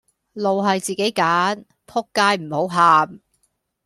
[0.33, 3.19] 路係自己揀,仆街唔好喊